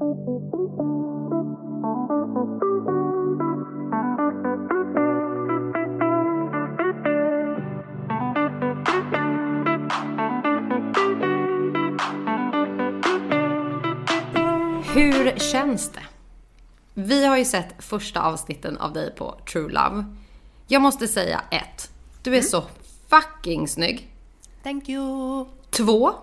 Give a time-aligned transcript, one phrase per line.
[0.00, 0.08] Hur
[15.38, 16.00] känns det?
[16.94, 20.04] Vi har ju sett första avsnitten av dig på True Love.
[20.66, 21.90] Jag måste säga ett.
[22.22, 22.64] Du är så
[23.08, 24.14] fucking snygg.
[24.62, 25.44] Thank you!
[25.70, 26.14] Två.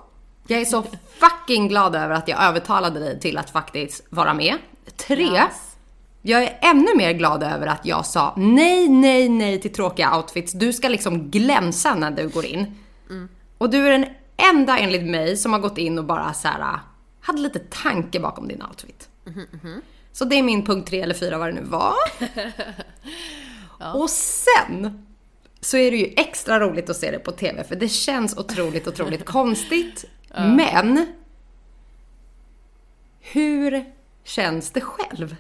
[0.47, 0.83] Jag är så
[1.19, 4.55] fucking glad över att jag övertalade dig till att faktiskt vara med.
[4.97, 5.23] Tre.
[5.23, 5.77] Yes.
[6.21, 10.53] Jag är ännu mer glad över att jag sa nej, nej, nej till tråkiga outfits.
[10.53, 12.75] Du ska liksom glänsa när du går in.
[13.57, 14.05] Och du är den
[14.53, 16.79] enda enligt mig som har gått in och bara så här
[17.21, 19.09] hade lite tanke bakom din outfit.
[20.11, 21.93] Så det är min punkt tre eller fyra vad det nu var.
[23.95, 25.03] Och sen
[25.61, 28.87] så är det ju extra roligt att se det på TV för det känns otroligt,
[28.87, 30.05] otroligt konstigt.
[30.37, 31.13] Men
[33.19, 33.85] hur
[34.23, 35.35] känns det själv?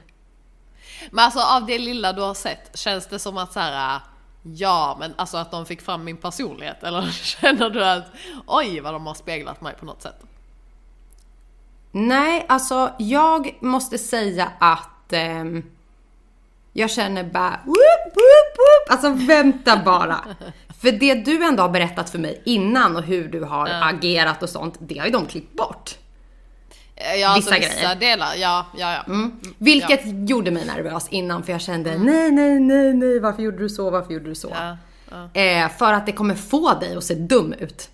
[1.11, 4.01] Men alltså av det lilla du har sett, känns det som att så här.
[4.41, 8.05] Ja, men alltså att de fick fram min personlighet eller känner du att
[8.47, 10.23] oj vad de har speglat mig på något sätt?
[11.91, 15.63] Nej, alltså jag måste säga att ehm,
[16.73, 18.89] jag känner bara whoop, whoop, whoop.
[18.89, 20.19] Alltså vänta bara.
[20.81, 24.49] För det du ändå har berättat för mig innan och hur du har agerat och
[24.49, 25.95] sånt, det har ju de klippt bort.
[27.19, 27.95] Ja, alltså Vissa vissa grejer.
[27.95, 29.03] delar, ja, ja, ja.
[29.13, 29.31] Mm.
[29.57, 33.69] Vilket gjorde mig nervös innan för jag kände nej, nej, nej, nej, varför gjorde du
[33.69, 34.55] så, varför gjorde du så?
[34.59, 34.77] Ja,
[35.33, 35.41] ja.
[35.41, 37.89] Eh, för att det kommer få dig att se dum ut.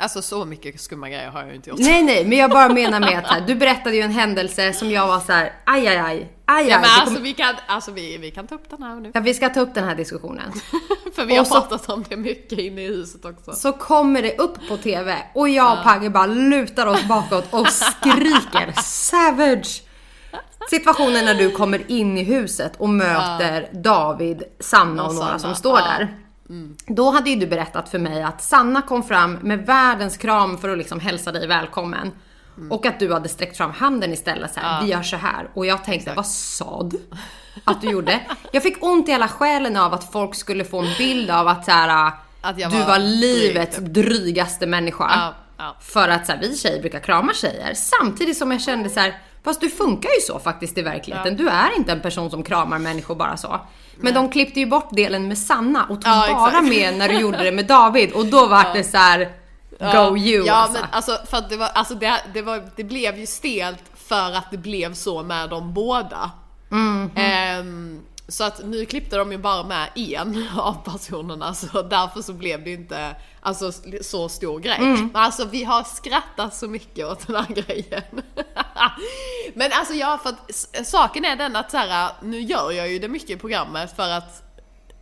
[0.00, 1.78] Alltså så mycket skumma grejer har jag ju inte gjort.
[1.78, 4.90] Nej, nej, men jag bara menar med att här, du berättade ju en händelse som
[4.90, 6.68] jag var så här, aj, aj, aj, aj, aj.
[6.68, 9.10] Ja, men alltså, kommer- vi, kan, alltså vi, vi kan ta upp den här nu.
[9.14, 10.52] Ja, vi ska ta upp den här diskussionen.
[11.18, 13.52] För vi har så- pratat om det mycket inne i huset också.
[13.52, 17.68] Så kommer det upp på TV och jag och Pagge bara lutar oss bakåt och
[17.68, 19.82] skriker savage.
[20.70, 25.38] Situationen när du kommer in i huset och möter David, Sanna och Och några Sanna,
[25.38, 26.16] som står där.
[26.86, 30.68] Då hade ju du berättat för mig att Sanna kom fram med världens kram för
[30.68, 32.10] att liksom hälsa dig välkommen.
[32.70, 35.48] Och att du hade sträckt fram handen istället så här, vi gör så här.
[35.54, 37.00] Och jag tänkte, vad sa du?
[37.64, 38.20] Att du gjorde?
[38.52, 41.64] Jag fick ont i hela själen av att folk skulle få en bild av att
[41.64, 43.84] så här, Att jag du var var dryg, livets typ.
[43.84, 45.10] drygaste människa.
[45.10, 45.76] Ja, ja.
[45.80, 47.74] För att så här, vi tjejer brukar krama tjejer.
[47.74, 51.36] Samtidigt som jag kände så här, fast du funkar ju så faktiskt i verkligheten.
[51.36, 53.60] Du är inte en person som kramar människor bara så.
[53.96, 56.68] Men de klippte ju bort delen med Sanna och tog Ja, bara exakt.
[56.68, 58.12] med när du gjorde det med David.
[58.12, 59.32] Och då var det så här,
[59.80, 60.80] go you Ja alltså.
[60.80, 64.32] men alltså för att det var, alltså det, det var, det blev ju stelt för
[64.36, 66.30] att det blev så med de båda.
[66.68, 67.10] Mhm.
[67.14, 72.32] Ehm, så att nu klippte de ju bara med en av personerna så därför så
[72.32, 74.78] blev det inte alltså, så stor grej.
[74.78, 75.10] Mm.
[75.12, 78.22] Men alltså vi har skrattat så mycket åt den här grejen.
[79.54, 82.98] Men alltså ja, för att saken är den att så här, nu gör jag ju
[82.98, 84.42] det mycket i programmet för att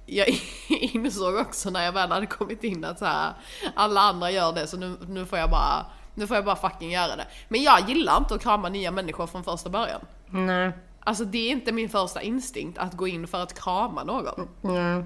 [0.07, 0.29] jag
[0.69, 3.33] insåg också när jag väl hade kommit in att så här,
[3.75, 6.93] alla andra gör det så nu, nu får jag bara nu får jag bara fucking
[6.93, 7.27] göra det.
[7.49, 10.01] Men jag gillar inte att krama nya människor från första början.
[10.27, 10.73] Nej.
[11.07, 14.49] Alltså det är inte min första instinkt att gå in för att krama någon.
[14.61, 15.05] Nej.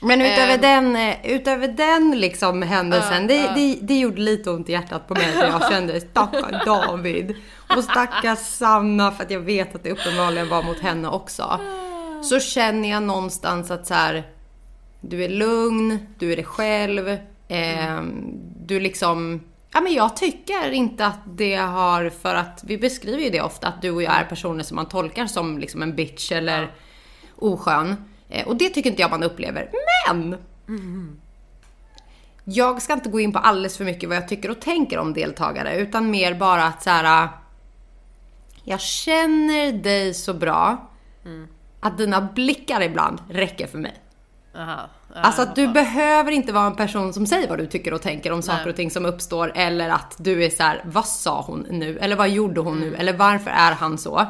[0.00, 0.60] Men utöver Ehm.
[0.60, 5.08] den, eh, utöver den liksom händelsen, Ja, det, det, det gjorde lite ont i hjärtat
[5.08, 7.34] på mig för jag kände stackars David
[7.76, 11.60] och stackars Sanna för att jag vet att det uppenbarligen var mot henne också.
[12.22, 14.22] Så känner jag någonstans att så här,
[15.00, 17.08] du är lugn, du är dig själv,
[17.48, 18.00] eh,
[18.66, 19.40] du liksom
[19.72, 23.68] Ja men jag tycker inte att det har, för att vi beskriver ju det ofta,
[23.68, 26.72] att du och jag är personer som man tolkar som liksom en bitch eller
[27.36, 28.04] oskön.
[28.28, 29.70] Eh, Och det tycker inte jag man upplever.
[30.08, 30.36] Men!
[32.44, 35.12] Jag ska inte gå in på alldeles för mycket vad jag tycker och tänker om
[35.14, 37.28] deltagare, utan mer bara att så här.
[38.64, 40.90] Jag känner dig så bra
[41.80, 43.94] att dina blickar ibland räcker för mig.
[44.56, 44.90] Aha.
[45.14, 48.32] Alltså att du behöver inte vara en person som säger vad du tycker och tänker
[48.32, 51.66] om saker och ting som uppstår eller att du är så här: vad sa hon
[51.70, 51.98] nu?
[51.98, 52.94] Eller vad gjorde hon nu?
[52.94, 54.26] Eller varför är han så?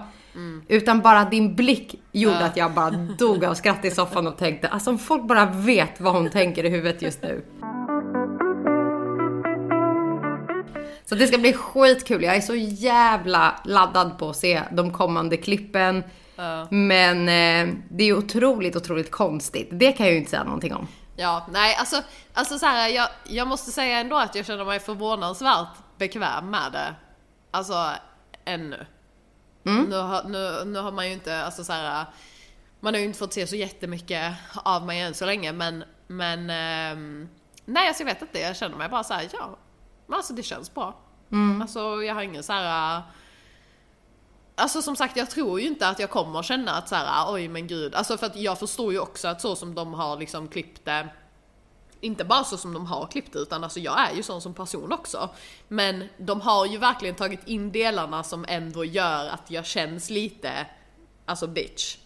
[0.68, 4.68] Utan bara din blick gjorde att jag bara dog av skratt i soffan och tänkte,
[4.68, 7.44] alltså om folk bara vet vad hon tänker i huvudet just nu.
[11.04, 12.22] Så det ska bli skitkul.
[12.22, 16.02] Jag är så jävla laddad på att se de kommande klippen.
[16.70, 19.68] Men eh, det är ju otroligt, otroligt konstigt.
[19.72, 20.88] Det kan jag ju inte säga någonting om.
[21.16, 22.02] Ja, nej alltså,
[22.32, 25.68] alltså så här, jag, jag måste säga ändå att jag känner mig förvånansvärt
[25.98, 26.94] bekväm med det.
[27.50, 27.90] Alltså,
[28.44, 28.86] ännu.
[29.62, 32.06] Nu, har, nu, nu har man ju inte, alltså så här,
[32.80, 36.50] man har ju inte fått se så jättemycket av mig än så länge men, men
[36.50, 37.28] ehm,
[37.64, 39.58] nej alltså jag vet inte, jag känner mig bara så här, ja,
[40.06, 40.96] men alltså det känns bra.
[41.60, 43.02] Alltså jag har ingen så här
[44.58, 47.32] alltså som sagt jag tror ju inte att jag kommer känna att så här, ah,
[47.32, 50.16] oj men gud, alltså för att jag förstår ju också att så som de har
[50.16, 51.08] liksom klippt det
[52.00, 54.54] inte bara så som de har klippt det, utan alltså jag är ju sån som
[54.54, 55.28] person också.
[55.68, 60.66] Men de har ju verkligen tagit in delarna som ändå gör att jag känns lite,
[61.28, 61.96] alltså bitch.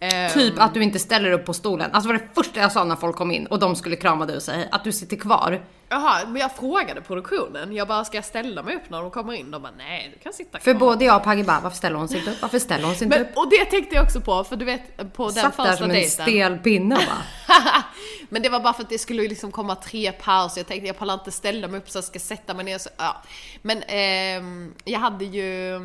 [0.00, 1.90] Ehm, Typ att du inte ställer upp på stolen.
[1.92, 4.36] Alltså var det första jag sa när folk kom in och de skulle krama dig
[4.36, 5.64] och säga att du sitter kvar.
[5.88, 9.32] Jaha, men jag frågade produktionen, jag bara ska jag ställa mig upp när de kommer
[9.32, 9.50] in?
[9.50, 10.80] De bara nej, du kan sitta För kvar.
[10.80, 12.42] både jag och Pagge bara, varför ställer hon sig inte upp?
[12.42, 13.36] Varför ställer hon sig inte Men, upp?
[13.36, 15.84] och det tänkte jag också på, för du vet på den Satt där första som
[15.84, 16.10] en dejten.
[16.26, 17.54] stel pinne bara.
[18.28, 20.60] Men det var bara för att det skulle liksom komma tre pauser.
[20.60, 22.78] Jag tänkte jag pallar inte ställa mig upp så jag ska sätta mig ner.
[22.78, 23.22] Så, ja.
[23.62, 25.78] Men ehm, jag hade ju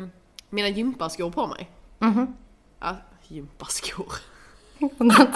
[0.50, 1.70] mina gympaskor på mig.
[1.98, 2.36] Mhm.
[2.82, 2.96] Ja,
[3.28, 4.12] gympaskor.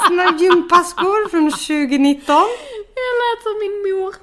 [0.09, 2.37] Sina gympaskor från 2019.
[2.97, 4.15] Jag lät som min mor.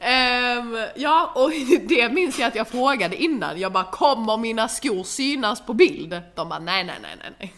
[0.00, 1.50] Ehm, ja, och
[1.88, 3.60] det minns jag att jag frågade innan.
[3.60, 6.20] Jag bara, kommer mina skor synas på bild?
[6.34, 7.54] De bara, nej, nej, nej, nej.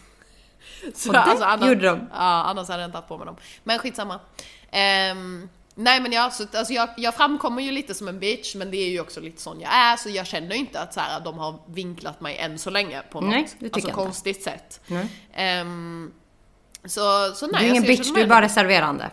[0.95, 1.99] Så, Och det gjorde de.
[2.13, 3.35] Ja, annars hade jag inte haft på mig dem.
[3.63, 4.19] Men skitsamma.
[4.71, 8.71] Ehm, nej men jag, så, alltså jag, jag framkommer ju lite som en bitch, men
[8.71, 11.19] det är ju också lite sån jag är, så jag känner inte att så här,
[11.19, 13.91] de har vinklat mig än så länge på något Nej, alltså, jag inte.
[13.91, 14.81] konstigt sätt.
[14.87, 15.07] Nej.
[15.33, 16.11] Ehm,
[16.85, 19.09] så, så nej, Du är ingen alltså, bitch, du är bara reserverande.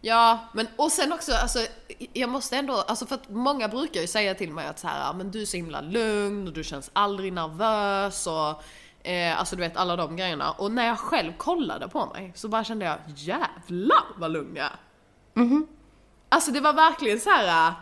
[0.00, 1.58] Ja, men och sen också, alltså,
[2.12, 5.00] jag måste ändå, alltså för att många brukar ju säga till mig att så här,
[5.06, 8.62] "Ja, men du är så himla lugn och du känns aldrig nervös och
[9.08, 10.50] eh, alltså du vet alla de grejerna.
[10.50, 14.64] Och när jag själv kollade på mig så bara kände jag jävlar vad lugn jag
[14.66, 14.76] är.
[16.28, 17.72] Alltså det var verkligen så här.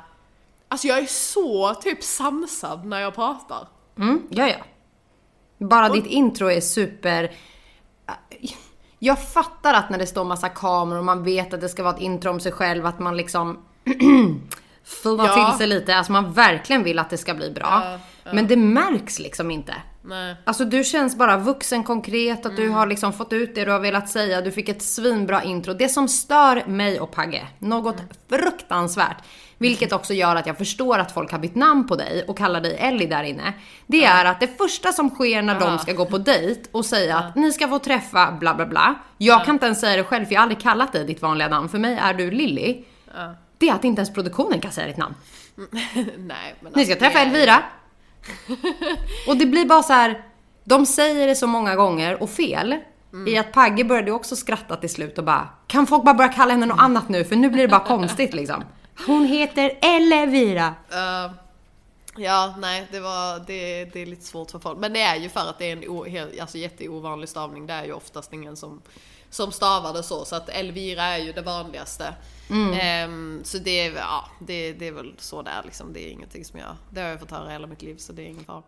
[0.69, 3.69] alltså jag är så typ sansad när jag pratar.
[3.99, 4.57] Mm, ja, ja.
[5.67, 7.31] Bara ditt intro är super...
[8.99, 11.95] Jag fattar att när det står massa kameror och man vet att det ska vara
[11.95, 13.59] ett intro om sig själv, att man liksom
[14.85, 15.49] filmar Ja.
[15.51, 15.97] till sig lite.
[15.97, 17.99] Alltså man verkligen vill att det ska bli bra.
[18.33, 19.75] Men det märks liksom inte.
[20.03, 20.37] Nej.
[20.45, 23.81] Alltså du känns bara vuxen konkret, att du har liksom fått ut det du har
[23.81, 25.75] velat säga, du fick ett svinbra intro.
[25.75, 27.97] Det som stör mig och Pagge, något
[28.29, 29.17] fruktansvärt,
[29.59, 32.61] vilket också gör att jag förstår att folk har bytt namn på dig och kallar
[32.61, 33.53] dig Ellie där inne.
[33.87, 37.19] Det är att det första som sker när de ska gå på dejt och säga
[37.19, 38.95] att ni ska få träffa bla bla bla.
[39.19, 41.49] Jag kan inte ens säga det själv för jag har aldrig kallat dig ditt vanliga
[41.49, 41.69] namn.
[41.69, 42.85] För mig är du Lilly.
[43.59, 45.15] Det är att inte ens produktionen kan säga ditt namn.
[46.17, 47.63] Nej, men Ni ska alltså, träffa Elvira.
[49.29, 50.23] Och det blir bara så här.
[50.65, 52.77] De säger det så många gånger och fel.
[53.27, 56.53] I att Pagge började också skratta till slut och bara Kan folk bara börja kalla
[56.53, 58.65] henne något annat nu för nu blir det bara konstigt liksom.
[59.07, 60.75] Hon heter Elvira.
[60.91, 61.33] Eh,
[62.17, 64.79] ja, nej, det, var, det, det är lite svårt för folk.
[64.79, 67.67] Men det är ju för att det är en o, helt, alltså jätteovanlig stavning.
[67.67, 68.83] Det är ju oftast ingen som,
[69.31, 70.25] som stavar det så.
[70.25, 72.15] Så att Elvira är ju det vanligaste.
[72.81, 75.93] Ehm, så det, är- ja, det, det är väl så det är liksom.
[75.93, 76.77] Det är ingenting som jag...
[76.91, 78.63] Det har jag fått höra hela mitt liv så det är ingen fara.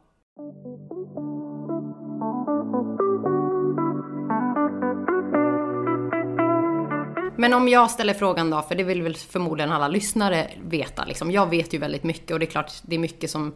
[7.36, 11.30] Men om jag ställer frågan då, för det vill väl förmodligen alla lyssnare veta liksom.
[11.30, 13.54] Jag vet ju väldigt mycket och det är klart det är mycket som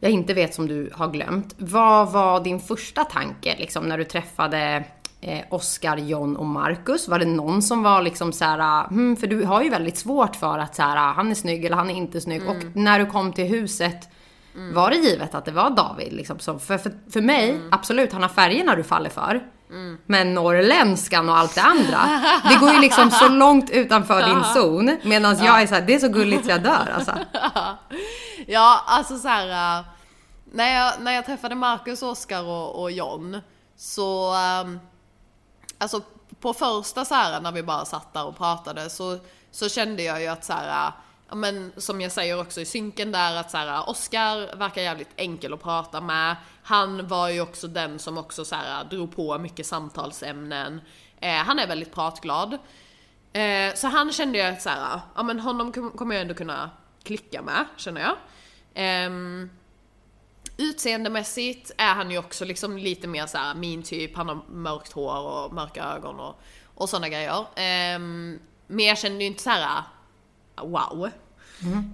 [0.00, 1.54] jag inte vet som du har glömt.
[1.58, 4.84] Vad var din första tanke liksom när du träffade
[5.22, 7.08] eh, Oscar, John och Marcus?
[7.08, 10.36] Var det någon som var liksom så här, hmm, för du har ju väldigt svårt
[10.36, 12.48] för att så här, han är snygg eller han är inte snygg.
[12.48, 14.08] Och när du kom till huset,
[14.74, 16.12] var det givet att det var David?
[16.12, 16.38] Liksom?
[16.38, 19.42] Så för, för, för mig, absolut, han har färgerna du faller för.
[20.06, 22.00] Men norrländskan och allt det andra,
[22.48, 24.96] det går ju liksom så långt utanför din zon.
[25.02, 27.12] Medan jag är så här, det är så gulligt så jag dör alltså.
[28.46, 29.78] Ja, alltså så här.
[29.78, 29.84] äh,
[30.52, 33.40] när, jag, när jag träffade Marcus, Oskar och, och John
[33.76, 34.34] så...
[34.34, 34.78] ähm,
[35.82, 36.02] alltså
[36.40, 39.18] på första så här när vi bara satt där och pratade så,
[39.50, 40.92] så kände jag ju att så här, äh,
[41.28, 44.82] ja, men som jag säger också i synken där att så här, äh, Oskar verkar
[44.82, 46.36] jävligt enkel att prata med.
[46.62, 50.80] Han var ju också den som också så här, äh, drog på mycket samtalsämnen.
[51.20, 52.58] Eh, han är väldigt pratglad.
[53.32, 56.70] Eh, så han kände jag att så här, ja men honom kommer jag ändå kunna
[57.02, 58.16] klicka med, känner jag.
[58.74, 59.10] Eh,
[60.62, 64.92] utseendemässigt är han ju också liksom lite mer så här min typ, han har mörkt
[64.92, 66.40] hår och mörka ögon och,
[66.74, 67.46] och sådana grejer.
[67.56, 69.82] Ehm, men jag kände ju inte så här
[70.62, 71.10] wow.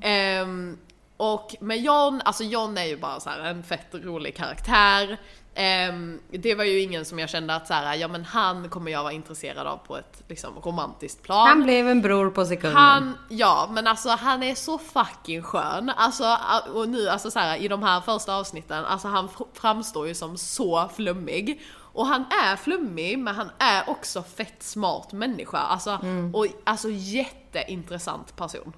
[0.02, 0.78] Ehm,
[1.16, 5.18] och med John, alltså John är ju bara så en fett rolig karaktär.
[5.60, 8.90] Ehm, det var ju ingen som jag kände att så här, ja men han kommer
[8.90, 11.48] jag vara intresserad av på ett liksom romantiskt plan.
[11.48, 12.76] Han blev en bror på sekunden.
[12.76, 15.92] Han, ja men alltså han är så fucking skön.
[15.96, 16.38] Alltså,
[16.74, 20.14] och nu alltså så här, i de här första avsnitten, alltså han fr- framstår ju
[20.14, 21.60] som så flummig.
[21.92, 25.58] Och han är flummig men han är också fett smart människa.
[25.58, 25.98] Alltså,
[26.32, 28.72] och alltså jätteintressant person.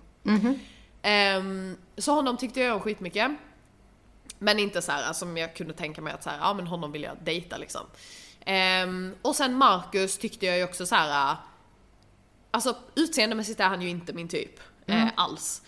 [1.03, 3.31] Ehm, så honom tyckte jag om skitmycket.
[4.43, 6.93] Men inte så här som jag kunde tänka mig att så här, ja men honom
[6.93, 7.87] vill jag dejta liksom.
[8.41, 11.37] Ehm, och sen Marcus tyckte jag ju också så här.
[12.51, 14.61] Alltså utseendemässigt är han ju inte min typ.
[14.87, 15.63] Eh, alls.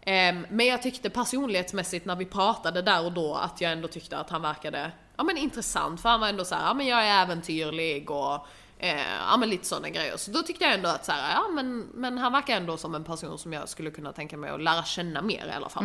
[0.00, 4.18] Ehm, men jag tyckte personlighetsmässigt när vi pratade där och då att jag ändå tyckte
[4.18, 6.00] att han verkade ja, men intressant.
[6.00, 8.46] För han var ändå så här, ja men jag är äventyrlig och
[8.78, 10.16] eh, ja men lite sådana grejer.
[10.16, 12.94] Så då tyckte jag ändå att så här, ja men, men han verkar ändå som
[12.94, 15.84] en person som jag skulle kunna tänka mig att lära känna mer i alla fall.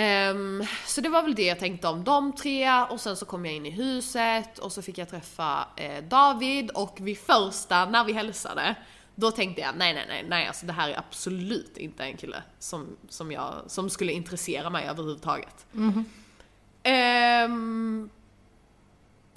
[0.00, 3.46] Ehm, så det var väl det jag tänkte om de tre och sen så kom
[3.46, 8.04] jag in i huset och så fick jag träffa eh, David och vid första, när
[8.04, 8.74] vi hälsade,
[9.14, 12.42] då tänkte jag nej nej nej nej alltså det här är absolut inte en kille
[12.58, 15.66] som, som, jag, som skulle intressera mig överhuvudtaget.
[16.82, 18.10] Ehm,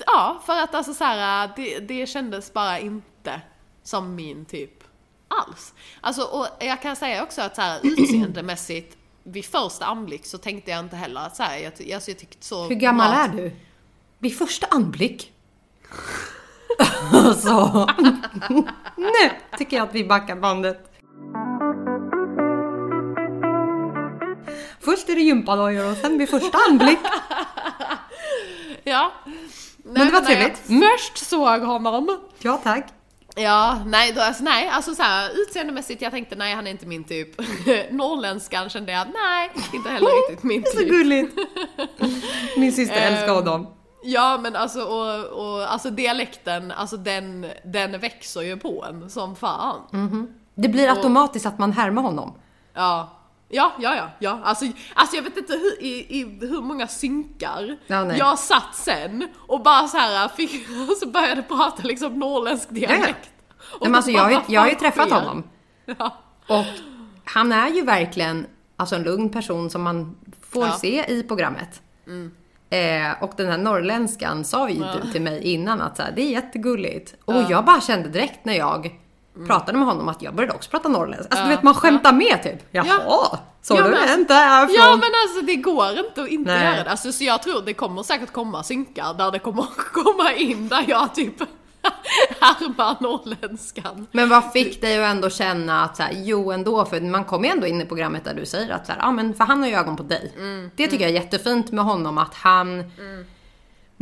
[0.06, 3.42] ja, för att alltså så här, det, det kändes bara inte
[3.84, 4.84] som min typ
[5.28, 5.74] alls.
[6.02, 10.72] Alltså och jag kan säga också att så här utseendemässigt vid första anblick så tänkte
[10.72, 13.52] jag inte heller att så här, jag, alltså jag tyckte så Hur gammal är du?
[14.20, 15.32] Vid första anblick?
[17.38, 17.88] så.
[18.98, 20.88] nu tycker jag att vi backar bandet.
[24.80, 27.00] Först är det gympadojor och sen vid första anblick.
[28.84, 29.12] Ja.
[29.78, 30.70] det var jag trevligt.
[30.70, 30.82] Mm.
[30.82, 32.20] Först såg honom.
[32.40, 32.88] Ja tack.
[33.36, 36.86] Ja, nej, då, alltså, nej, alltså så här, utseendemässigt jag tänkte nej han är inte
[36.86, 37.40] min typ.
[37.92, 40.90] Norrländskan kände jag nej, inte heller riktigt min Det är så typ.
[40.90, 41.36] gulligt.
[42.58, 43.68] Min syster Ehm, älskar honom.
[44.04, 49.36] Ja men alltså, och, och, alltså dialekten, alltså den, den växer ju på en som
[49.36, 49.82] fan.
[49.94, 50.28] Mm.
[50.56, 52.34] Det blir automatiskt att man härmar honom.
[52.74, 53.10] Ja.
[53.52, 54.40] Ja, ja, ja, ja.
[54.44, 59.28] Alltså, alltså jag vet inte hur, i, i hur många synkar Ja, jag satt sen
[59.48, 63.30] och bara så här fick, och så började prata liksom norrländsk dialekt.
[63.60, 65.20] Och Nej, men alltså, jag, bara, jag har ju träffat sker?
[65.20, 65.44] honom.
[65.98, 66.18] Ja.
[66.48, 66.66] Och
[67.26, 68.46] han är ju verkligen
[68.78, 70.68] alltså en lugn person som man får Ja.
[70.68, 70.80] Mm.
[70.80, 71.82] se i programmet.
[72.70, 76.22] Eh, och den här norrländskan sa ju du till mig innan att så här, det
[76.22, 77.16] är jättegulligt.
[77.26, 79.00] Och jag bara kände direkt när jag
[79.48, 81.28] pratade med honom att jag började också prata norrländska.
[81.32, 82.68] Alltså du vet man skämtar med typ.
[82.72, 83.40] Jaha, Ja.
[83.62, 84.76] så Ja, du men är alltså- inte härifrån?
[84.78, 86.64] Ja men alltså det går inte att inte Nej.
[86.66, 86.92] göra det.
[86.92, 90.86] Alltså, så jag tror det kommer säkert komma synkar där det kommer komma in där
[90.88, 91.34] jag typ
[92.42, 94.08] härmar norrländskan.
[94.12, 97.46] Men vad fick dig att ändå känna att så här, jo ändå, för man kommer
[97.46, 99.62] ju ändå in i programmet där du säger att så här, ja men för han
[99.62, 100.34] har ju ögon på dig.
[100.38, 102.92] Mm, det tycker jag är jättefint med honom att han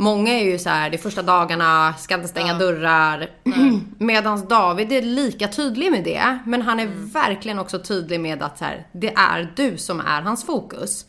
[0.00, 3.30] Många är ju så här, de första dagarna, ska inte stänga dörrar.
[3.98, 6.38] Medan David är lika tydlig med det.
[6.46, 7.08] Men han är Mm.
[7.08, 11.06] verkligen också tydlig med att så här, det är du som är hans fokus.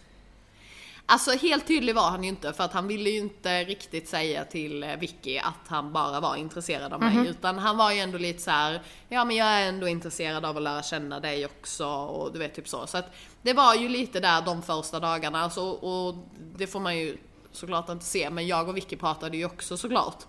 [1.06, 4.44] Alltså helt tydlig var han ju inte för att han ville ju inte riktigt säga
[4.46, 7.28] till eh, Vicky att han bara var intresserad av mig.
[7.30, 10.58] Utan han var ju ändå lite så här: ja men jag är ändå intresserad av
[10.58, 12.88] att lära känna dig också och du vet typ så.
[12.88, 16.16] Så att det var ju lite där de första dagarna alltså, och
[16.58, 17.18] det får man ju
[17.52, 18.30] såklart inte se.
[18.30, 20.26] Men jag och Vicky pratade ju också såklart.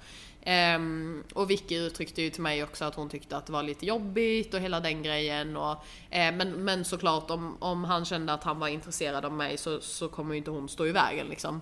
[0.76, 3.86] Um, och Vicky uttryckte ju till mig också att hon tyckte att det var lite
[3.86, 5.56] jobbigt och hela den grejen.
[5.56, 5.78] Och, uh,
[6.10, 10.08] men, men såklart om, om han kände att han var intresserad av mig så, så
[10.08, 11.60] kommer ju inte hon stå i vägen liksom.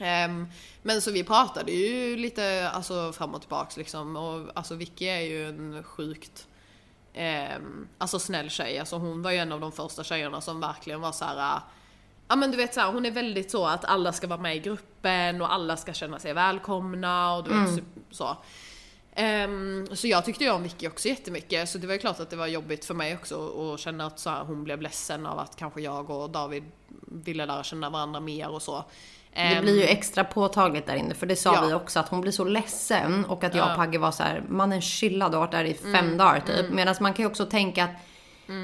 [0.00, 0.46] Um,
[0.82, 4.16] men så vi pratade ju lite alltså, fram och tillbaks liksom.
[4.16, 6.46] Och alltså Vicky är ju en sjukt
[7.14, 8.78] um, alltså snäll tjej.
[8.78, 11.60] Alltså hon var ju en av de första tjejerna som verkligen var så här.
[12.28, 14.56] Ja men du vet så här, hon är väldigt så att alla ska vara med
[14.56, 17.80] i gruppen och alla ska känna sig välkomna och du vet så-
[18.10, 18.36] så.
[19.14, 22.30] Ehm, så jag tyckte ju om Vicky också jättemycket så det var ju klart att
[22.30, 25.38] det var jobbigt för mig också att känna att så här, hon blev ledsen av
[25.38, 26.64] att kanske jag och David
[27.06, 28.84] ville lära känna varandra mer och så.
[29.32, 31.66] Det Ehm, blir ju extra påtagligt där inne för det sa Ja.
[31.66, 34.42] vi också att hon blir så ledsen och att jag och Pagge var så här,
[34.48, 36.70] mannen chilla du har varit där i fem Mm, dagar typ.
[36.70, 37.90] Medan man kan ju också tänka att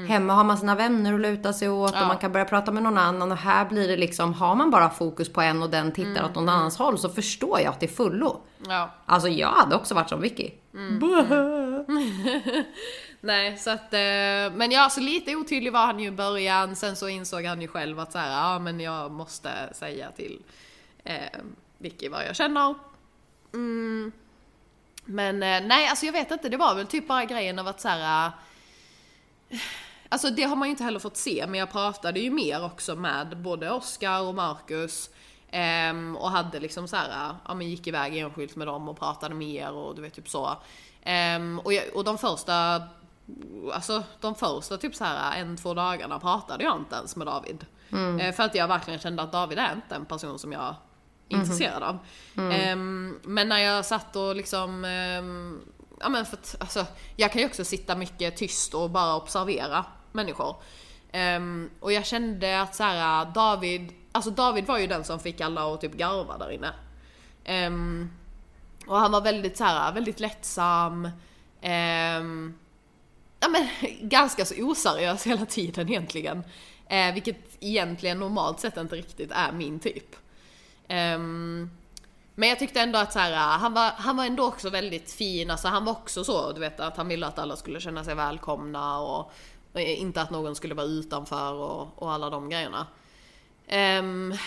[0.07, 2.83] hemma har man sina vänner att luta sig åt och man kan börja prata med
[2.83, 5.91] någon annan och här blir det liksom, har man bara fokus på en och den
[5.91, 8.41] tittar Mm, åt någon annans håll så förstår jag att det är fullo.
[8.67, 8.89] Ja.
[9.05, 10.51] Alltså jag hade också varit som Vicky.
[10.73, 10.99] Mm.
[10.99, 11.31] Bäh.
[13.21, 16.95] Nej, så att, eh, men ja, så lite otydlig var han ju i början, sen
[16.95, 20.43] så insåg han ju själv att så här, ja men jag måste säga till
[21.03, 21.15] eh,
[21.77, 22.75] Vicky vad jag känner.
[23.53, 24.11] Mm.
[25.05, 27.81] Men eh, nej, alltså jag vet inte, det var väl typ bara grejen av att
[27.81, 28.31] så här.
[29.55, 29.61] Eh,
[30.09, 32.95] Alltså det har man ju inte heller fått se, men jag pratade ju mer också
[32.95, 35.09] med både Oscar och Marcus.
[35.51, 39.35] ehm, och hade liksom så här, ja men gick iväg enskilt med dem och pratade
[39.35, 40.57] mer och du vet typ så.
[41.03, 42.81] Ehm, och, jag, och de första,
[43.73, 47.65] alltså de första typ så här en, två dagarna pratade jag inte ens med David.
[48.19, 50.75] Eh, för att jag verkligen kände att David är inte en person som jag
[51.29, 51.97] är intresserad av.
[52.51, 55.61] Ehm, men när jag satt och liksom ehm,
[55.99, 56.85] Ja men för att, alltså,
[57.15, 60.55] jag kan ju också sitta mycket tyst och bara observera människor.
[61.13, 65.41] Um, och jag kände att så här, David alltså David var ju den som fick
[65.41, 66.73] alla att typ garva där inne.
[67.67, 68.11] Um,
[68.87, 71.05] och han var väldigt så här, väldigt lättsam.
[71.61, 72.59] Um,
[73.39, 73.67] ja men
[74.09, 76.43] ganska så oseriös hela tiden egentligen.
[76.87, 80.15] Eh, vilket egentligen normalt sett inte riktigt är min typ.
[80.89, 81.71] Um,
[82.35, 85.11] men jag tyckte ändå att så här, äh, han, var, han var ändå också väldigt
[85.11, 88.03] fin, alltså han var också så, du vet att han ville att alla skulle känna
[88.03, 89.31] sig välkomna och,
[89.73, 92.87] och inte att någon skulle vara utanför och, och alla de grejerna.
[93.99, 94.37] Um,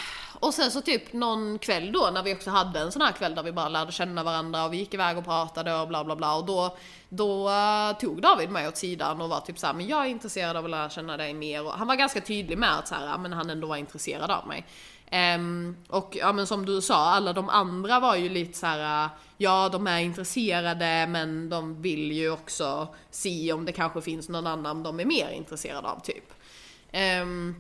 [0.41, 3.35] och sen så typ någon kväll då när vi också hade en sån här kväll
[3.35, 6.17] där vi bara lärde känna varandra och vi gick iväg och pratade och bla bla
[6.17, 6.77] bla och då,
[7.09, 10.57] då äh, tog David mig åt sidan och var typ såhär, men jag är intresserad
[10.57, 13.19] av att lära känna dig mer och han var ganska tydlig med att så här,
[13.19, 14.67] men han ändå var intresserad av mig.
[15.11, 19.09] Ehm, och ja men som du sa, alla de andra var ju lite så här.
[19.37, 24.47] ja de är intresserade men de vill ju också se om det kanske finns någon
[24.47, 26.25] annan de är mer intresserade av typ.
[27.23, 27.57] Um,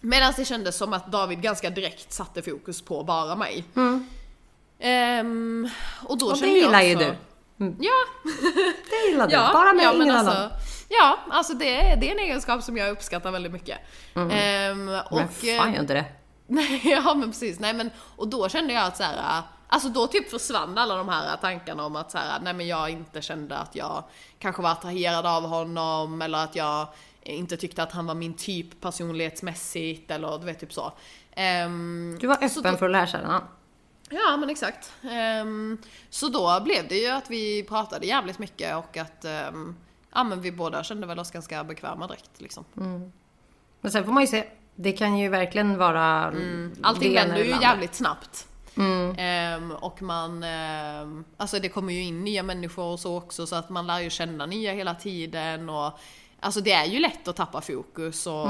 [0.00, 3.64] Medan det kändes som att David ganska direkt satte fokus på bara mig.
[4.78, 5.68] Ehm,
[6.08, 7.14] och då Och det kände jag gillar ju du.
[7.80, 7.92] Ja,
[8.90, 9.32] Det gillar du.
[9.32, 10.50] ja, Bara med ja, ingen alltså, annan.
[10.88, 13.78] Ja, alltså det, är- det är en egenskap som jag uppskattar väldigt mycket.
[14.14, 16.04] Ehm, och, Men fan gör inte det.
[16.46, 17.60] Nej, ja men precis.
[17.60, 21.08] Nej men, och då kände jag att så här, alltså då typ försvann alla de
[21.08, 24.04] här tankarna om att så här, nej men jag inte kände att jag
[24.38, 26.86] kanske var attraherad av honom eller att jag
[27.22, 30.92] inte tyckte att han var min typ personlighetsmässigt eller du vet typ så.
[31.32, 33.42] Ehm, Du var öppen då- för att lära känna honom.
[34.10, 34.92] Ja men exakt.
[35.10, 35.78] Ehm,
[36.10, 39.76] så då blev det ju att vi pratade jävligt mycket och att ehm,
[40.14, 42.64] ja men vi båda kände väl oss ganska bekväma direkt liksom.
[43.80, 44.44] Men sen får man ju se.
[44.76, 46.32] Det kan ju verkligen vara
[46.82, 48.46] Allting det ena vänder ju jävligt snabbt.
[49.16, 53.56] Ehm, och man, ehm, alltså det kommer ju in nya människor och så också så
[53.56, 55.98] att man lär ju känna nya hela tiden och
[56.40, 58.48] alltså det är ju lätt att tappa fokus och,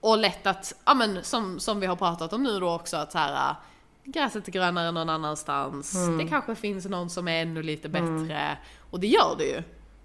[0.00, 3.12] och lätt att, ja men som, som vi har pratat om nu då också att
[3.12, 3.56] så här äh,
[4.04, 8.58] gräset är grönare någon annanstans, det kanske finns någon som är ännu lite bättre.
[8.90, 9.62] Och det gör det ju.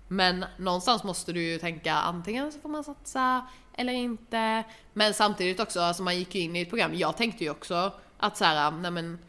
[0.08, 3.46] Men någonstans måste du ju tänka antingen så får man satsa
[3.78, 4.64] eller inte.
[4.94, 7.92] Men samtidigt också, alltså man gick ju in i ett program, jag tänkte ju också
[8.18, 9.20] att så här, nej men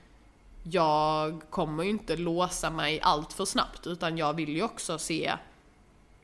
[0.62, 5.32] jag kommer ju inte låsa mig allt för snabbt utan jag vill ju också se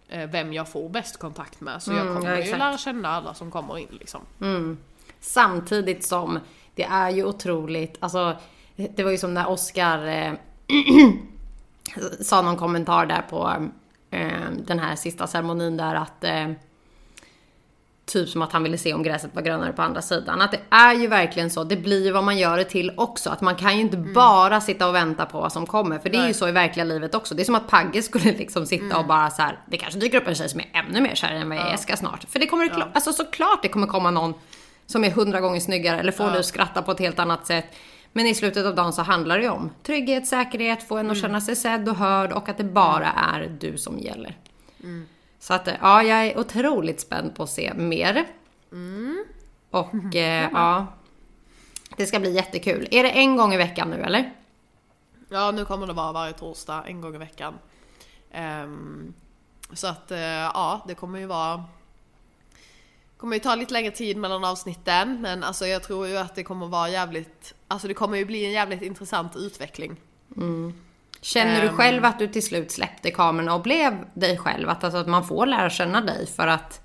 [0.08, 1.82] eh, vem jag får bäst kontakt med.
[1.82, 4.20] Så jag Mm, kommer ja, ju lära känna alla som kommer in liksom.
[5.20, 6.38] Samtidigt som
[6.74, 8.36] det är ju otroligt, alltså
[8.76, 10.32] det var ju som när Oscar eh,
[12.20, 13.68] sa någon kommentar där på
[14.10, 16.50] eh, den här sista ceremonin där att eh,
[18.06, 20.40] Typ som att han ville se om gräset var grönare på andra sidan.
[20.40, 23.30] Att det är ju verkligen så, det blir ju vad man gör det till också.
[23.30, 25.98] Att man kan ju inte bara sitta och vänta på vad som kommer.
[25.98, 27.34] För det är ju så i verkliga livet också.
[27.34, 29.58] Det är som att Pagge skulle liksom sitta och bara så här.
[29.66, 31.96] det kanske dyker upp en tjej som är ännu mer kär än vad jag ska
[31.96, 32.24] snart.
[32.28, 32.88] För det kommer, ja.
[32.94, 34.34] alltså såklart det kommer komma någon
[34.86, 37.66] som är hundra gånger snyggare eller får dig att skratta på ett helt annat sätt.
[38.12, 41.20] Men i slutet av dagen så handlar det ju om trygghet, säkerhet, få en att
[41.20, 44.36] känna sig sedd och hörd och att det bara är du som gäller.
[45.44, 48.26] Så att ja, jag är otroligt spänd på att se mer.
[49.70, 50.86] Och eh, ja,
[51.96, 52.88] det ska bli jättekul.
[52.90, 54.32] Är det en gång i veckan nu eller?
[55.28, 57.54] Ja, nu kommer det vara varje torsdag, en gång i veckan.
[58.30, 59.14] Ehm,
[59.72, 61.64] så att eh, ja, det kommer ju vara
[63.16, 66.44] kommer ju ta lite längre tid mellan avsnitten men alltså jag tror ju att det
[66.44, 69.96] kommer vara jävligt, alltså det kommer ju bli en jävligt intressant utveckling.
[71.24, 71.76] Känner du Ehm.
[71.76, 74.68] själv att du till slut släppte kamerorna och blev dig själv?
[74.68, 76.80] Att, alltså, att man får lära känna dig för att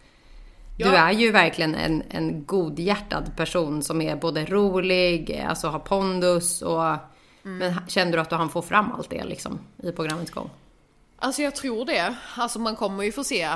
[0.77, 0.95] du Ja.
[1.07, 6.95] är ju verkligen en, en godhjärtad person som är både rolig, alltså har pondus och
[7.41, 10.49] Men kände du att du hann få fram allt det liksom i programmets gång?
[11.19, 12.15] Alltså jag tror det.
[12.37, 13.49] Alltså man kommer ju få se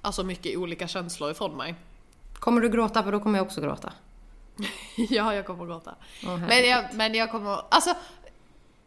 [0.00, 1.74] alltså mycket olika känslor ifrån mig.
[2.34, 3.02] Kommer du gråta?
[3.02, 3.92] För då kommer jag också gråta.
[4.96, 5.94] ja, jag kommer gråta.
[6.22, 6.48] Herregud.
[6.48, 7.90] men, jag, men jag kommer, alltså,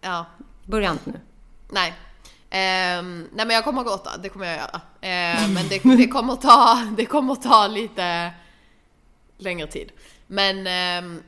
[0.01, 0.25] ja,
[0.65, 1.19] Börja inte nu
[1.71, 1.93] nej.
[2.49, 4.81] Eh, nej men jag kommer att gråta, det kommer jag göra.
[5.01, 8.31] Eh, men det, det, kommer att ta, det kommer att ta lite
[9.37, 9.91] längre tid.
[10.27, 11.23] Men, ehm,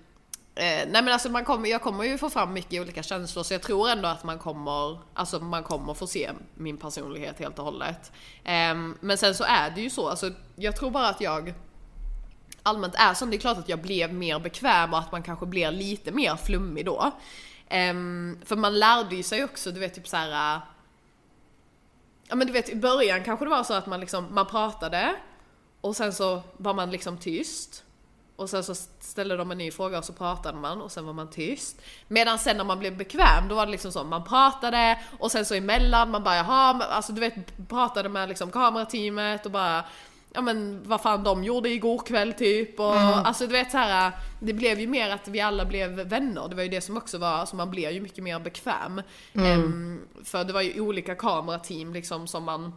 [0.56, 3.53] eh, nej men alltså man kommer, jag kommer ju få fram mycket olika känslor så
[3.53, 7.65] jag tror ändå att man kommer, alltså man kommer få se min personlighet helt och
[7.65, 8.12] hållet.
[8.43, 11.53] Ehm, men sen så är det ju så, alltså jag tror bara att jag
[12.63, 15.45] allmänt är som det är klart att jag blev mer bekväm och att man kanske
[15.45, 17.12] blir lite mer flummig då.
[17.73, 20.55] Um, för man lärde ju sig också, du vet typ så här.
[20.55, 20.62] Äh,
[22.27, 25.15] ja men du vet i början kanske det var så att man liksom, man pratade
[25.81, 27.83] och sen så var man liksom tyst.
[28.36, 31.13] Och sen så ställde de en ny fråga och så pratade man och sen var
[31.13, 31.81] man tyst.
[32.07, 35.45] Medan sen när man blev bekväm då var det liksom så, man pratade och sen
[35.45, 39.86] så emellan man bara jaha, alltså du vet pratade med liksom kamerateamet och bara
[40.34, 44.12] ja men vad fan de gjorde igår kväll typ och alltså du vet så här
[44.39, 47.17] det blev ju mer att vi alla blev vänner, det var ju det som också
[47.17, 49.02] var, alltså man blir ju mycket mer bekväm.
[49.34, 52.74] Ehm, för det var ju olika kamerateam liksom som man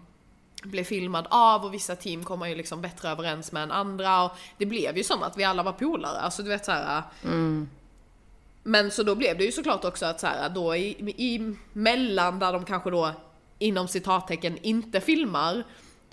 [0.62, 4.24] blev filmad av och vissa team kom man ju liksom bättre överens med än andra
[4.24, 7.02] och det blev ju som att vi alla var polare, alltså du vet så här.
[8.62, 12.38] Men så då blev det ju såklart också att så här, då i, i mellan
[12.38, 13.10] där de kanske då
[13.58, 15.64] inom citattecken inte filmar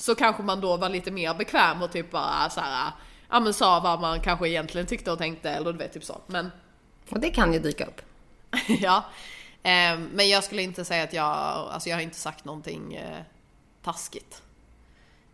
[0.03, 2.91] så kanske man då var lite mer bekväm och typ bara så här,
[3.29, 6.21] ja men sa vad man kanske egentligen tyckte och tänkte eller du vet typ så.
[6.27, 6.51] Men
[7.09, 8.01] Och det kan ju dyka upp.
[8.67, 9.05] ja.
[9.63, 13.21] Eh, men jag skulle inte säga att jag, alltså jag har inte sagt någonting eh,
[13.83, 14.41] taskigt.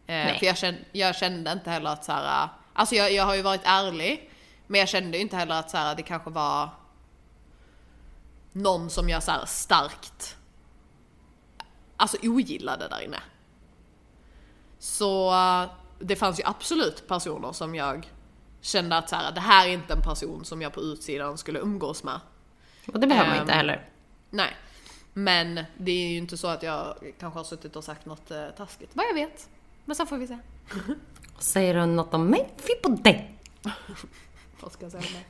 [0.08, 3.36] Eh, för jag kände, jag kände inte heller att så här, alltså jag, jag har
[3.36, 4.32] ju varit ärlig,
[4.68, 6.70] men jag kände inte heller att så här, det kanske var
[8.52, 10.38] någon som jag så här starkt,
[11.98, 13.20] alltså ogillade där inne.
[14.80, 18.10] Så eh, det fanns ju absolut personer som jag
[18.62, 21.60] kände att så här, det här är inte en person som jag på utsidan skulle
[21.60, 22.20] umgås med.
[22.94, 23.90] Och det behöver man Ehm, inte heller.
[24.30, 24.56] Nej.
[25.14, 28.48] Men det är ju inte så att jag kanske har suttit och sagt något eh,
[28.58, 28.90] taskigt.
[28.94, 29.50] Vad jag vet.
[29.86, 30.38] Men sen får vi se.
[31.40, 32.50] Säger du något om mig?
[32.58, 33.36] Fy på dig!
[34.60, 35.26] Vad ska jag säga om det?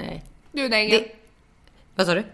[0.00, 0.24] Nej.
[0.52, 1.02] Du är en ängel.
[1.02, 1.16] Det...
[1.94, 2.24] Vad sa du?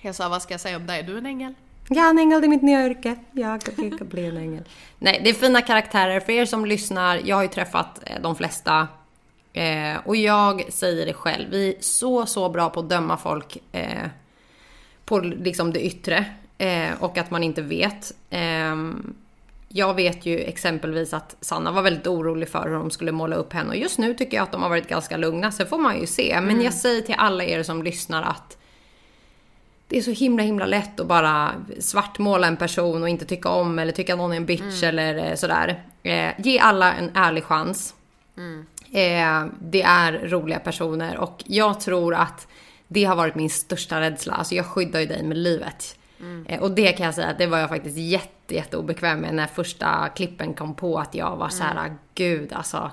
[0.00, 1.02] Jag sa vad ska jag säga om dig?
[1.02, 1.54] Du är en ängel.
[1.88, 3.16] Ja, en ängel det är mitt nya yrke.
[3.32, 4.64] Jag kan bli en ängel.
[4.98, 6.20] Nej, det är fina karaktärer.
[6.20, 8.88] För er som lyssnar, jag har ju träffat eh, de flesta.
[9.52, 13.58] Eh, och jag säger det själv, vi är så, så bra på att döma folk
[13.72, 14.08] eh,
[15.04, 16.24] på liksom det yttre.
[16.58, 18.12] Eh, och att man inte vet.
[18.30, 19.14] Ehm,
[19.68, 23.52] jag vet ju exempelvis att Sanna var väldigt orolig för hur de skulle måla upp
[23.52, 23.68] henne.
[23.68, 25.52] Och just nu tycker jag att de har varit ganska lugna.
[25.52, 26.40] Sen får man ju se.
[26.40, 28.58] Men jag säger till alla er som lyssnar att
[29.94, 33.78] det är så himla himla lätt att bara svartmåla en person och inte tycka om
[33.78, 35.82] eller tycka någon är en bitch eller eh, sådär.
[36.02, 37.94] Eh, ge alla en ärlig chans.
[38.92, 42.46] Eh, det är roliga personer och jag tror att
[42.88, 44.32] det har varit min största rädsla.
[44.32, 45.98] Alltså jag skyddar ju dig med livet.
[46.46, 49.34] Eh, och det kan jag säga att det var jag faktiskt jätte, jätte obekväm med
[49.34, 52.90] när första klippen kom på att jag var så här, gud alltså.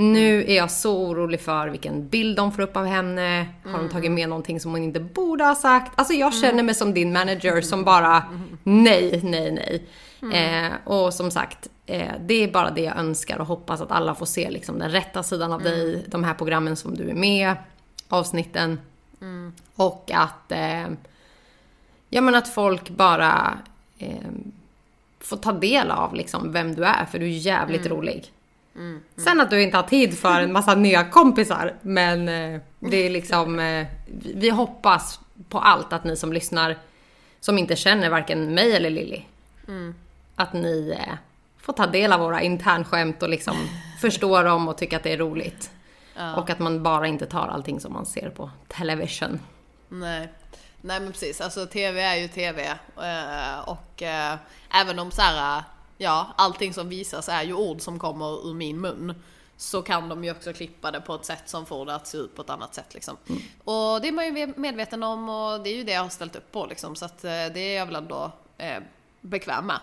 [0.00, 3.46] Nu är jag så orolig för vilken bild de får upp av henne.
[3.64, 5.92] Har de tagit med någonting som hon inte borde ha sagt?
[5.94, 8.24] Alltså jag känner mig som din manager som bara
[8.62, 9.86] nej, nej, nej.
[10.32, 14.14] Eh, och som sagt, eh, det är bara det jag önskar och hoppas att alla
[14.14, 17.54] får se liksom, den rätta sidan av dig, de här programmen som du är med,
[18.08, 18.80] avsnitten.
[19.74, 20.86] Och att, eh,
[22.08, 23.58] ja men att folk bara
[23.98, 24.30] eh,
[25.20, 28.32] får ta del av liksom, vem du är, för du är jävligt rolig.
[29.16, 33.10] Sen att du inte har tid för en massa nya kompisar, men eh, det är
[33.10, 33.86] liksom, eh,
[34.34, 36.78] vi- hoppas på allt att ni som lyssnar,
[37.40, 39.22] som inte känner varken mig eller Lilly,
[40.36, 41.14] att ni eh,
[41.60, 43.56] får ta del av våra internskämt och liksom
[44.00, 45.70] förstå dem och tycka att det är roligt.
[46.36, 49.40] Och att man bara inte tar allting som man ser på television.
[49.88, 50.28] Nej.
[50.82, 52.74] Nej men precis, alltså TV är ju TV.
[53.66, 54.36] Och eh,
[54.74, 55.62] även om så här,
[56.00, 59.22] ja, allting som visas är ju ord som kommer ur min mun.
[59.56, 62.18] Så kan de ju också klippa det på ett sätt som får det att se
[62.18, 63.16] ut på ett annat sätt liksom.
[63.64, 66.36] Och det är man ju medveten om och det är ju det jag har ställt
[66.36, 66.96] upp på liksom.
[66.96, 68.82] Så att eh, det är jag väl ändå eh,
[69.20, 69.80] bekväm med.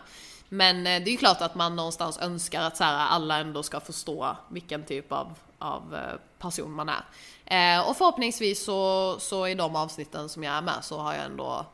[0.49, 3.63] Men eh, det är ju klart att man någonstans önskar att så här, alla ändå
[3.63, 7.03] ska förstå vilken typ av, av eh, person man är.
[7.45, 11.25] Eh, och förhoppningsvis så, så i de avsnitten som jag är med så har jag
[11.25, 11.65] ändå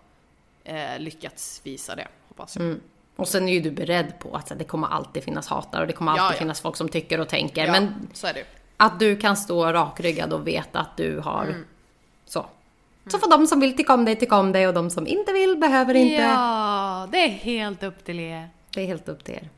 [0.64, 2.64] eh, lyckats visa det, hoppas jag.
[3.16, 5.94] Och sen är ju du beredd på att det kommer alltid finnas hatare och det
[5.94, 6.38] kommer alltid Ja, ja.
[6.40, 7.66] finnas folk som tycker och tänker.
[7.66, 8.08] Ja, Men
[8.78, 11.66] att du kan stå rakryggad och veta att du har Mm.
[12.26, 12.46] så.
[13.08, 15.32] Så får de som vill tycka om dig tycka om dig och de som inte
[15.34, 16.14] vill behöver inte.
[16.24, 18.50] Ja, det är helt upp till er.
[18.74, 19.50] Det är helt upp till er.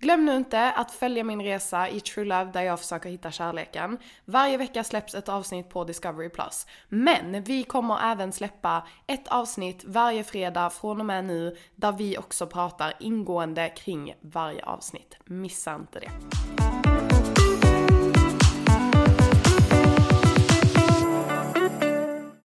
[0.00, 3.98] Glöm nu inte att följa min resa i True Love där jag försöker hitta kärleken.
[4.24, 6.28] Varje vecka släpps ett avsnitt på Discovery+.
[6.28, 6.66] Plus.
[6.88, 12.18] Men vi kommer även släppa ett avsnitt varje fredag från och med nu där vi
[12.18, 15.16] också pratar ingående kring varje avsnitt.
[15.24, 16.10] Missa inte det.